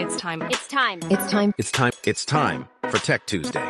[0.00, 0.42] It's time.
[0.42, 1.00] It's time.
[1.08, 1.54] It's time.
[1.56, 1.92] It's time.
[2.04, 3.64] It's time for Tech Tuesday.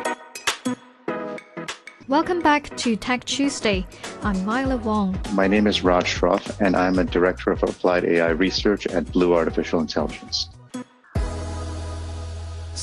[2.07, 3.85] Welcome back to Tech Tuesday.
[4.23, 5.19] I'm Violet Wong.
[5.33, 9.35] My name is Raj Shroff, and I'm a Director of Applied AI Research at Blue
[9.35, 10.49] Artificial Intelligence.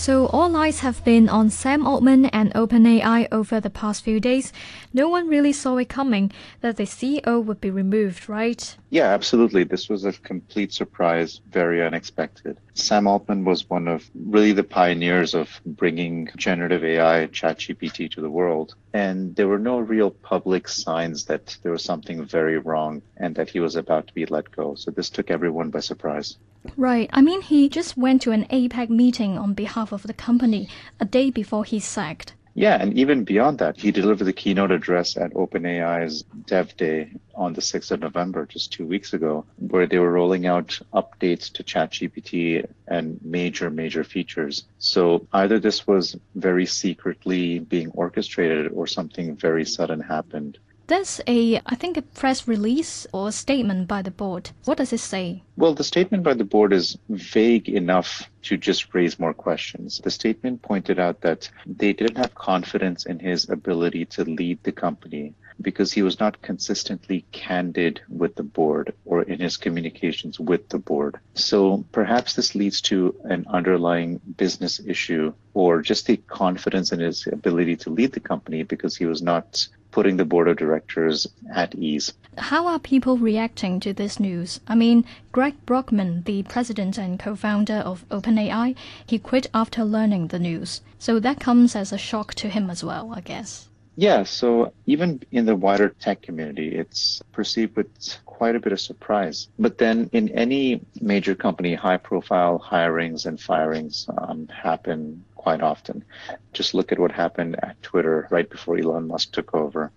[0.02, 4.52] So all eyes have been on Sam Altman and OpenAI over the past few days.
[4.92, 8.76] No one really saw it coming that the CEO would be removed, right?
[8.90, 9.62] Yeah, absolutely.
[9.62, 12.58] This was a complete surprise, very unexpected.
[12.74, 18.28] Sam Altman was one of really the pioneers of bringing generative AI, ChatGPT to the
[18.28, 18.74] world.
[18.92, 23.50] And there were no real public signs that there was something very wrong and that
[23.50, 24.74] he was about to be let go.
[24.74, 26.38] So this took everyone by surprise.
[26.76, 27.10] Right.
[27.12, 30.68] I mean, he just went to an APEC meeting on behalf of the company
[31.00, 32.34] a day before he's sacked.
[32.54, 37.54] Yeah, and even beyond that, he delivered the keynote address at OpenAI's Dev Day on
[37.54, 41.64] the 6th of November, just two weeks ago, where they were rolling out updates to
[41.64, 44.64] ChatGPT and major, major features.
[44.78, 50.58] So either this was very secretly being orchestrated or something very sudden happened.
[50.92, 54.50] There's a, I think, a press release or a statement by the board.
[54.66, 55.42] What does it say?
[55.56, 60.02] Well, the statement by the board is vague enough to just raise more questions.
[60.04, 64.72] The statement pointed out that they didn't have confidence in his ability to lead the
[64.72, 65.32] company
[65.62, 70.78] because he was not consistently candid with the board or in his communications with the
[70.78, 71.16] board.
[71.32, 77.26] So perhaps this leads to an underlying business issue or just the confidence in his
[77.26, 81.74] ability to lead the company because he was not putting the board of directors at
[81.76, 82.12] ease.
[82.38, 84.58] How are people reacting to this news?
[84.66, 88.74] I mean, Greg Brockman, the president and co founder of OpenAI,
[89.06, 90.80] he quit after learning the news.
[90.98, 93.68] So that comes as a shock to him as well, I guess.
[93.94, 97.90] Yeah, so even in the wider tech community, it's perceived with
[98.24, 99.48] quite a bit of surprise.
[99.58, 106.04] But then in any major company, high profile hirings and firings um, happen quite often.
[106.52, 109.90] Just look at what happened at Twitter right before Elon Musk took over.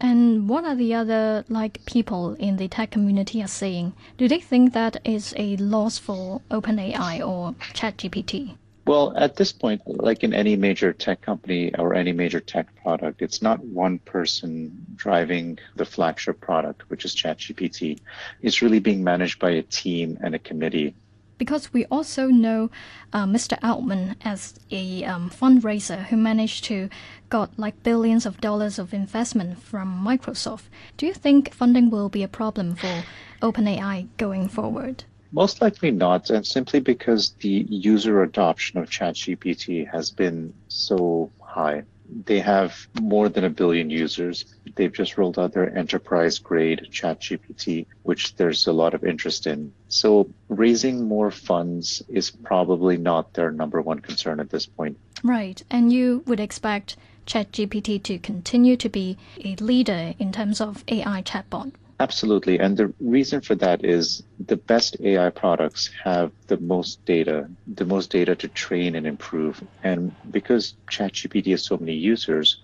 [0.00, 3.94] And what are the other like people in the tech community are saying?
[4.18, 8.56] Do they think that is a loss for OpenAI or ChatGPT?
[8.86, 13.22] Well, at this point, like in any major tech company or any major tech product,
[13.22, 18.00] it's not one person driving the flagship product, which is ChatGPT.
[18.42, 20.94] It's really being managed by a team and a committee
[21.40, 22.70] because we also know
[23.14, 23.58] uh, Mr.
[23.62, 26.90] Altman as a um, fundraiser who managed to
[27.30, 30.64] got like billions of dollars of investment from Microsoft.
[30.98, 33.04] Do you think funding will be a problem for
[33.40, 35.04] OpenAI going forward?
[35.32, 41.84] Most likely not, and simply because the user adoption of ChatGPT has been so high
[42.24, 44.44] they have more than a billion users.
[44.74, 49.72] They've just rolled out their enterprise grade ChatGPT, which there's a lot of interest in.
[49.88, 54.98] So raising more funds is probably not their number one concern at this point.
[55.22, 55.62] Right.
[55.70, 61.22] And you would expect ChatGPT to continue to be a leader in terms of AI
[61.22, 61.72] chatbot.
[62.00, 62.58] Absolutely.
[62.58, 67.84] And the reason for that is the best AI products have the most data, the
[67.84, 69.62] most data to train and improve.
[69.82, 72.56] And because ChatGPT has so many users,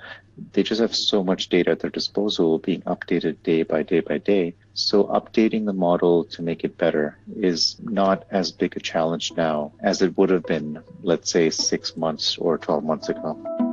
[0.52, 4.18] they just have so much data at their disposal being updated day by day by
[4.18, 4.54] day.
[4.72, 9.72] So updating the model to make it better is not as big a challenge now
[9.82, 13.65] as it would have been, let's say, six months or 12 months ago.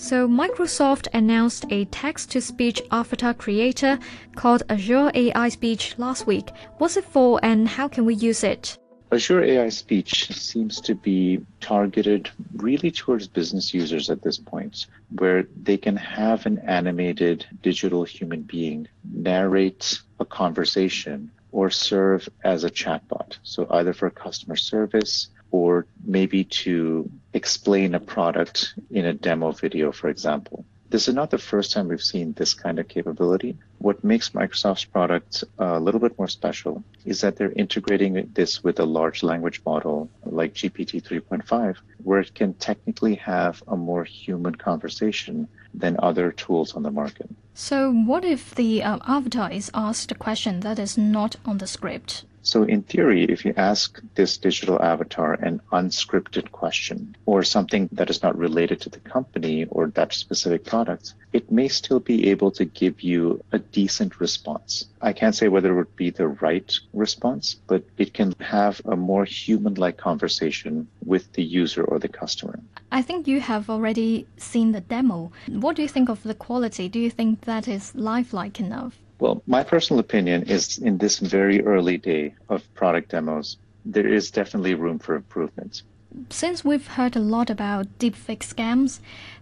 [0.00, 3.98] So, Microsoft announced a text to speech avatar creator
[4.36, 6.52] called Azure AI Speech last week.
[6.78, 8.78] What's it for and how can we use it?
[9.10, 15.48] Azure AI Speech seems to be targeted really towards business users at this point, where
[15.60, 22.70] they can have an animated digital human being narrate a conversation or serve as a
[22.70, 23.36] chatbot.
[23.42, 29.92] So, either for customer service, or maybe to explain a product in a demo video,
[29.92, 30.64] for example.
[30.90, 33.58] This is not the first time we've seen this kind of capability.
[33.76, 38.80] What makes Microsoft's product a little bit more special is that they're integrating this with
[38.80, 44.54] a large language model like GPT 3.5, where it can technically have a more human
[44.54, 47.28] conversation than other tools on the market.
[47.52, 51.66] So, what if the uh, avatar is asked a question that is not on the
[51.66, 52.24] script?
[52.42, 58.10] So in theory, if you ask this digital avatar an unscripted question or something that
[58.10, 62.50] is not related to the company or that specific product, it may still be able
[62.52, 64.86] to give you a decent response.
[65.02, 68.96] I can't say whether it would be the right response, but it can have a
[68.96, 72.58] more human-like conversation with the user or the customer.
[72.90, 75.32] I think you have already seen the demo.
[75.48, 76.88] What do you think of the quality?
[76.88, 78.98] Do you think that is lifelike enough?
[79.20, 84.30] Well, my personal opinion is in this very early day of product demos, there is
[84.30, 85.82] definitely room for improvement.
[86.30, 89.00] Since we've heard a lot about deepfake scams,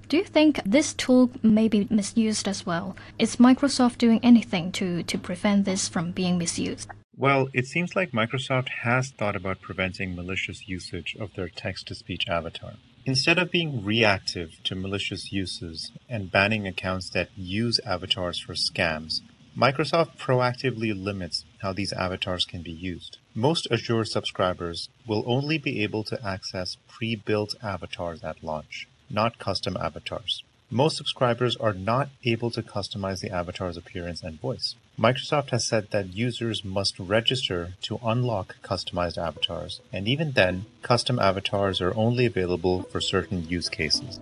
[0.09, 2.97] do you think this tool may be misused as well?
[3.19, 6.89] Is Microsoft doing anything to, to prevent this from being misused?
[7.17, 11.95] Well, it seems like Microsoft has thought about preventing malicious usage of their text to
[11.95, 12.75] speech avatar.
[13.05, 19.23] Instead of being reactive to malicious uses and banning accounts that use avatars for scams,
[19.57, 23.17] Microsoft proactively limits how these avatars can be used.
[23.35, 29.75] Most Azure subscribers will only be able to access pre-built avatars at launch, not custom
[29.79, 30.43] avatars.
[30.71, 34.75] Most subscribers are not able to customize the avatar's appearance and voice.
[34.99, 41.19] Microsoft has said that users must register to unlock customized avatars, and even then, custom
[41.19, 44.21] avatars are only available for certain use cases.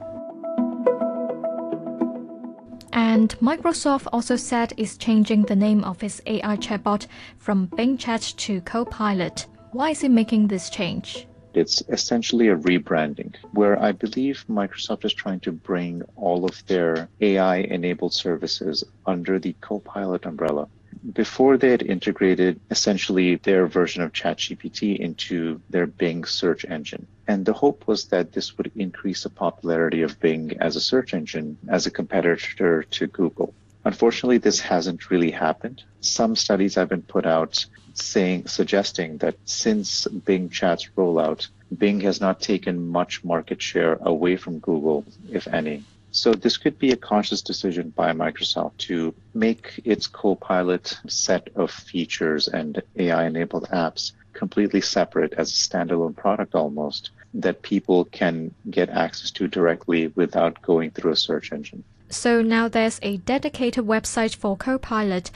[2.94, 7.08] And Microsoft also said it's changing the name of its AI chatbot
[7.38, 9.49] from Bing Chat to Copilot.
[9.73, 11.26] Why is it making this change?
[11.55, 17.08] It's essentially a rebranding where I believe Microsoft is trying to bring all of their
[17.20, 20.69] AI enabled services under the Copilot umbrella.
[21.12, 27.08] Before they had integrated essentially their version of ChatGPT into their Bing search engine.
[27.26, 31.15] And the hope was that this would increase the popularity of Bing as a search
[31.15, 33.55] engine as a competitor to Google.
[33.85, 35.82] Unfortunately, this hasn't really happened.
[36.00, 42.21] Some studies have been put out saying, suggesting that since Bing Chat's rollout, Bing has
[42.21, 45.85] not taken much market share away from Google, if any.
[46.11, 51.70] So this could be a conscious decision by Microsoft to make its Copilot set of
[51.70, 58.54] features and AI enabled apps completely separate as a standalone product almost that people can
[58.70, 61.82] get access to directly without going through a search engine.
[62.10, 65.31] So now there's a dedicated website for Copilot.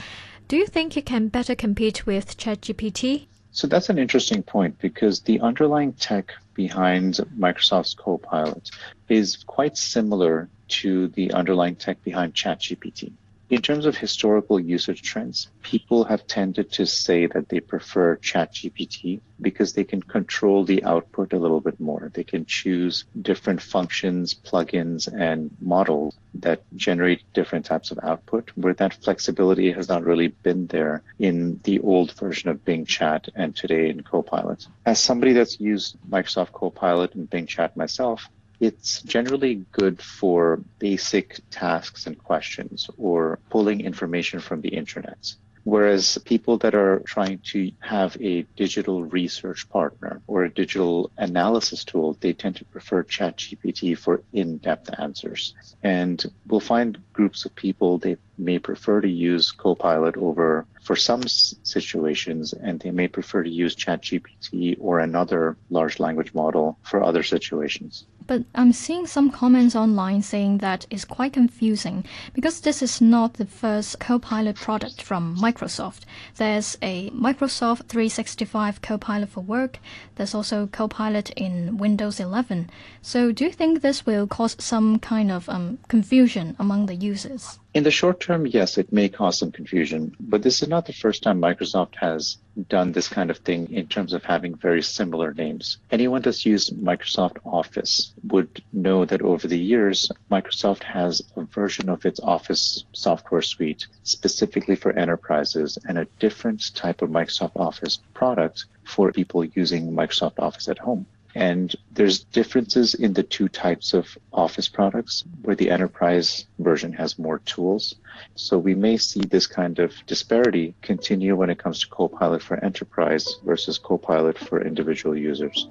[0.47, 3.27] Do you think it can better compete with ChatGPT?
[3.51, 8.69] So that's an interesting point because the underlying tech behind Microsoft's Copilot
[9.09, 13.11] is quite similar to the underlying tech behind ChatGPT.
[13.49, 19.21] In terms of historical usage trends, people have tended to say that they prefer ChatGPT
[19.41, 22.11] because they can control the output a little bit more.
[22.13, 28.75] They can choose different functions, plugins, and models that generate different types of output, where
[28.75, 33.55] that flexibility has not really been there in the old version of Bing Chat and
[33.55, 34.67] today in Copilot.
[34.85, 38.29] As somebody that's used Microsoft Copilot and Bing Chat myself,
[38.59, 45.33] it's generally good for basic tasks and questions or pulling information from the internet.
[45.63, 51.83] Whereas people that are trying to have a digital research partner or a digital analysis
[51.83, 55.53] tool, they tend to prefer ChatGPT for in-depth answers.
[55.83, 61.23] And we'll find groups of people they may prefer to use Copilot over for some
[61.27, 67.21] situations, and they may prefer to use ChatGPT or another large language model for other
[67.21, 68.05] situations.
[68.29, 73.33] But I'm seeing some comments online saying that it's quite confusing because this is not
[73.33, 76.01] the first Copilot product from Microsoft.
[76.35, 79.79] There's a Microsoft 365 Copilot for Work.
[80.15, 82.69] There's also Copilot in Windows 11.
[83.01, 87.57] So do you think this will cause some kind of um, confusion among the users?
[87.71, 90.93] In the short term, yes, it may cause some confusion, but this is not the
[90.93, 95.35] first time Microsoft has done this kind of thing in terms of having very similar
[95.35, 95.77] names.
[95.91, 101.89] Anyone that's used Microsoft Office would know that over the years, Microsoft has a version
[101.89, 107.99] of its Office software suite specifically for enterprises and a different type of Microsoft Office
[108.15, 111.05] product for people using Microsoft Office at home.
[111.39, 117.17] And there's differences in the two types of Office products where the enterprise version has
[117.17, 117.95] more tools.
[118.35, 122.61] So we may see this kind of disparity continue when it comes to Copilot for
[122.61, 125.69] enterprise versus Copilot for individual users.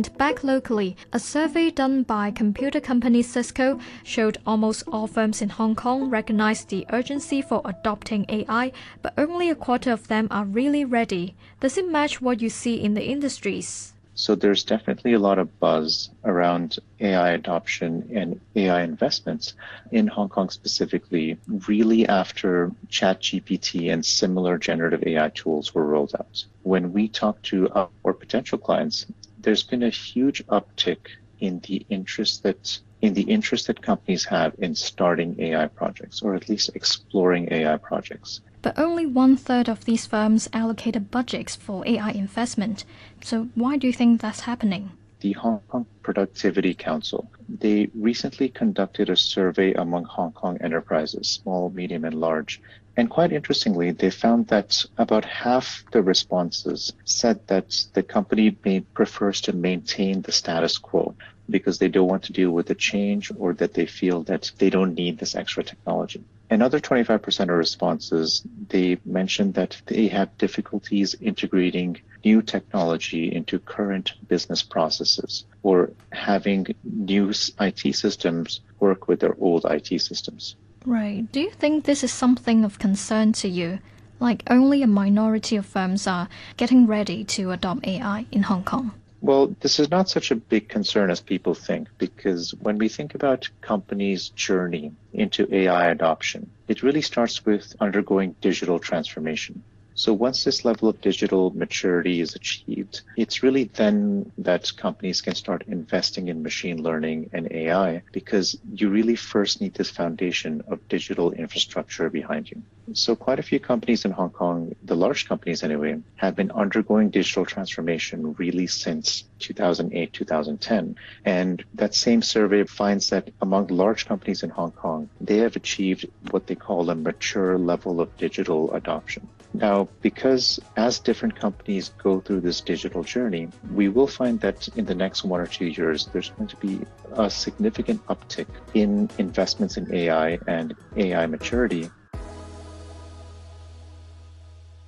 [0.00, 5.50] And back locally, a survey done by computer company Cisco showed almost all firms in
[5.50, 10.46] Hong Kong recognize the urgency for adopting AI, but only a quarter of them are
[10.46, 11.34] really ready.
[11.60, 13.92] Does it match what you see in the industries?
[14.14, 19.52] So there's definitely a lot of buzz around AI adoption and AI investments
[19.92, 26.44] in Hong Kong specifically, really after ChatGPT and similar generative AI tools were rolled out.
[26.62, 29.06] When we talk to our potential clients,
[29.42, 31.08] there's been a huge uptick
[31.40, 36.34] in the interest that in the interest that companies have in starting AI projects or
[36.34, 38.42] at least exploring AI projects.
[38.60, 42.84] But only one third of these firms allocated budgets for AI investment.
[43.22, 44.90] So why do you think that's happening?
[45.20, 51.70] The Hong Kong Productivity Council, they recently conducted a survey among Hong Kong enterprises, small,
[51.70, 52.60] medium, and large,
[52.96, 58.80] And quite interestingly, they found that about half the responses said that the company may,
[58.80, 61.14] prefers to maintain the status quo
[61.48, 64.70] because they don't want to deal with the change or that they feel that they
[64.70, 66.22] don't need this extra technology.
[66.50, 74.14] Another 25% of responses, they mentioned that they have difficulties integrating new technology into current
[74.26, 80.56] business processes or having new IT systems work with their old IT systems.
[80.86, 81.30] Right.
[81.30, 83.80] Do you think this is something of concern to you?
[84.18, 88.92] Like only a minority of firms are getting ready to adopt AI in Hong Kong.
[89.22, 93.14] Well, this is not such a big concern as people think because when we think
[93.14, 99.62] about companies' journey into AI adoption, it really starts with undergoing digital transformation.
[100.02, 105.34] So once this level of digital maturity is achieved, it's really then that companies can
[105.34, 110.88] start investing in machine learning and AI because you really first need this foundation of
[110.88, 112.62] digital infrastructure behind you.
[112.94, 117.10] So quite a few companies in Hong Kong, the large companies anyway, have been undergoing
[117.10, 120.96] digital transformation really since 2008, 2010.
[121.26, 126.06] And that same survey finds that among large companies in Hong Kong, they have achieved
[126.30, 129.28] what they call a mature level of digital adoption.
[129.52, 134.84] Now, because as different companies go through this digital journey, we will find that in
[134.84, 139.76] the next one or two years, there's going to be a significant uptick in investments
[139.76, 141.90] in AI and AI maturity